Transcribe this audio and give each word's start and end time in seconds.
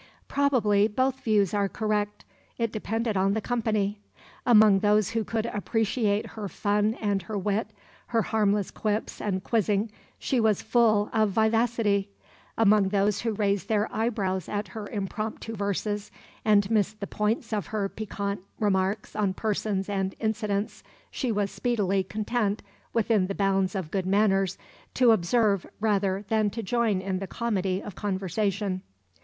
Probably 0.27 0.87
both 0.87 1.19
views 1.19 1.53
are 1.53 1.69
correct. 1.69 2.25
It 2.57 2.71
depended 2.71 3.15
on 3.15 3.35
the 3.35 3.39
company. 3.39 3.99
Among 4.47 4.79
those 4.79 5.11
who 5.11 5.23
could 5.23 5.45
appreciate 5.45 6.25
her 6.31 6.47
fun 6.49 6.95
and 6.95 7.21
her 7.21 7.37
wit, 7.37 7.67
her 8.07 8.23
harmless 8.23 8.71
quips 8.71 9.21
and 9.21 9.43
quizzing, 9.43 9.91
she 10.17 10.39
was 10.39 10.63
full 10.63 11.11
of 11.13 11.29
vivacity; 11.29 12.09
among 12.57 12.89
those 12.89 13.21
who 13.21 13.33
raised 13.33 13.67
their 13.67 13.87
eyebrows 13.93 14.49
at 14.49 14.69
her 14.69 14.87
impromptu 14.87 15.55
verses 15.55 16.09
and 16.43 16.71
missed 16.71 16.99
the 16.99 17.05
points 17.05 17.53
of 17.53 17.67
her 17.67 17.87
piquant 17.87 18.41
remarks 18.59 19.15
on 19.15 19.35
persons 19.35 19.87
and 19.87 20.15
incidents 20.19 20.81
she 21.11 21.31
was 21.31 21.51
speedily 21.51 22.03
content, 22.03 22.63
within 22.91 23.27
the 23.27 23.35
bounds 23.35 23.75
of 23.75 23.91
good 23.91 24.07
manners, 24.07 24.57
to 24.95 25.11
observe 25.11 25.67
rather 25.79 26.25
than 26.27 26.49
to 26.49 26.63
join 26.63 27.01
in 27.01 27.19
the 27.19 27.27
comedy 27.27 27.79
of 27.83 27.93
conversation. 27.93 28.81